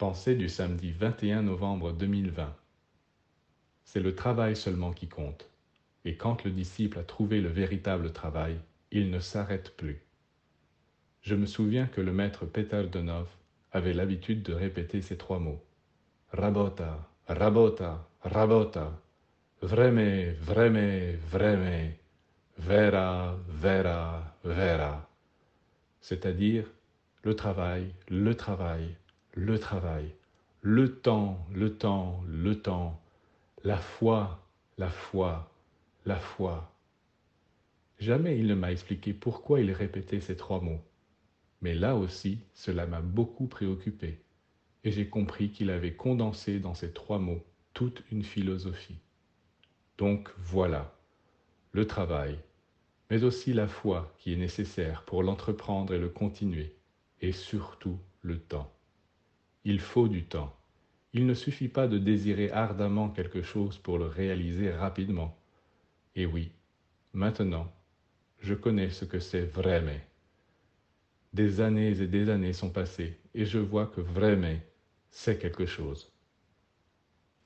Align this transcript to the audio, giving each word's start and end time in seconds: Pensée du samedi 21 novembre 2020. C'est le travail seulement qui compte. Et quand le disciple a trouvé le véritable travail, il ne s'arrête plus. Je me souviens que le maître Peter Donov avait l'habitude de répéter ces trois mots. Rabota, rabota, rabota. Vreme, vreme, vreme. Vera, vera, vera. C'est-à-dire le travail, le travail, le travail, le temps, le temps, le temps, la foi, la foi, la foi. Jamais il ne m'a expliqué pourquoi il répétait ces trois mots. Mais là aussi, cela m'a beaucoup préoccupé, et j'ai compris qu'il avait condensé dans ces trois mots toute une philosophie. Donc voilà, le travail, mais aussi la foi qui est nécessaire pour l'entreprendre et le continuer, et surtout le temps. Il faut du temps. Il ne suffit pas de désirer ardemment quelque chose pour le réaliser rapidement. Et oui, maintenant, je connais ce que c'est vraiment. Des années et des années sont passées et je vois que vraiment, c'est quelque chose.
Pensée 0.00 0.34
du 0.34 0.48
samedi 0.48 0.92
21 0.92 1.42
novembre 1.42 1.92
2020. 1.92 2.56
C'est 3.84 4.00
le 4.00 4.14
travail 4.14 4.56
seulement 4.56 4.92
qui 4.92 5.08
compte. 5.08 5.50
Et 6.06 6.16
quand 6.16 6.42
le 6.42 6.52
disciple 6.52 6.98
a 6.98 7.02
trouvé 7.02 7.42
le 7.42 7.50
véritable 7.50 8.10
travail, 8.10 8.58
il 8.90 9.10
ne 9.10 9.18
s'arrête 9.18 9.76
plus. 9.76 10.00
Je 11.20 11.34
me 11.34 11.44
souviens 11.44 11.86
que 11.86 12.00
le 12.00 12.12
maître 12.12 12.46
Peter 12.46 12.84
Donov 12.90 13.28
avait 13.72 13.92
l'habitude 13.92 14.42
de 14.42 14.54
répéter 14.54 15.02
ces 15.02 15.18
trois 15.18 15.38
mots. 15.38 15.62
Rabota, 16.32 17.06
rabota, 17.28 18.08
rabota. 18.22 18.98
Vreme, 19.60 20.32
vreme, 20.40 21.18
vreme. 21.30 21.92
Vera, 22.56 23.36
vera, 23.48 24.34
vera. 24.44 25.10
C'est-à-dire 26.00 26.64
le 27.22 27.36
travail, 27.36 27.92
le 28.08 28.34
travail, 28.34 28.96
le 29.32 29.58
travail, 29.58 30.12
le 30.62 30.96
temps, 30.96 31.46
le 31.52 31.76
temps, 31.76 32.22
le 32.26 32.60
temps, 32.60 33.00
la 33.62 33.76
foi, 33.76 34.44
la 34.76 34.90
foi, 34.90 35.52
la 36.04 36.18
foi. 36.18 36.72
Jamais 37.98 38.38
il 38.38 38.46
ne 38.46 38.54
m'a 38.54 38.72
expliqué 38.72 39.12
pourquoi 39.12 39.60
il 39.60 39.70
répétait 39.72 40.20
ces 40.20 40.36
trois 40.36 40.60
mots. 40.60 40.82
Mais 41.62 41.74
là 41.74 41.94
aussi, 41.94 42.40
cela 42.54 42.86
m'a 42.86 43.02
beaucoup 43.02 43.46
préoccupé, 43.46 44.18
et 44.82 44.90
j'ai 44.90 45.08
compris 45.08 45.50
qu'il 45.50 45.70
avait 45.70 45.94
condensé 45.94 46.58
dans 46.58 46.74
ces 46.74 46.90
trois 46.92 47.18
mots 47.18 47.44
toute 47.74 48.02
une 48.10 48.24
philosophie. 48.24 48.98
Donc 49.98 50.30
voilà, 50.38 50.96
le 51.72 51.86
travail, 51.86 52.38
mais 53.10 53.22
aussi 53.22 53.52
la 53.52 53.68
foi 53.68 54.12
qui 54.18 54.32
est 54.32 54.36
nécessaire 54.36 55.04
pour 55.04 55.22
l'entreprendre 55.22 55.94
et 55.94 55.98
le 55.98 56.08
continuer, 56.08 56.74
et 57.20 57.32
surtout 57.32 57.98
le 58.22 58.38
temps. 58.38 58.72
Il 59.64 59.80
faut 59.80 60.08
du 60.08 60.24
temps. 60.24 60.56
Il 61.12 61.26
ne 61.26 61.34
suffit 61.34 61.68
pas 61.68 61.86
de 61.86 61.98
désirer 61.98 62.50
ardemment 62.50 63.10
quelque 63.10 63.42
chose 63.42 63.76
pour 63.78 63.98
le 63.98 64.06
réaliser 64.06 64.70
rapidement. 64.70 65.36
Et 66.14 66.24
oui, 66.24 66.52
maintenant, 67.12 67.70
je 68.40 68.54
connais 68.54 68.90
ce 68.90 69.04
que 69.04 69.18
c'est 69.18 69.44
vraiment. 69.44 70.00
Des 71.32 71.60
années 71.60 71.90
et 72.00 72.06
des 72.06 72.30
années 72.30 72.52
sont 72.52 72.70
passées 72.70 73.20
et 73.34 73.44
je 73.44 73.58
vois 73.58 73.86
que 73.86 74.00
vraiment, 74.00 74.56
c'est 75.10 75.38
quelque 75.38 75.66
chose. 75.66 76.10